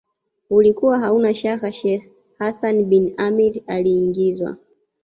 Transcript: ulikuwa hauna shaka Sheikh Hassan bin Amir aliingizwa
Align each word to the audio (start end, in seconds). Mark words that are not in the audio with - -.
ulikuwa 0.49 0.99
hauna 0.99 1.33
shaka 1.33 1.71
Sheikh 1.71 2.09
Hassan 2.39 2.83
bin 2.85 3.13
Amir 3.17 3.61
aliingizwa 3.67 4.57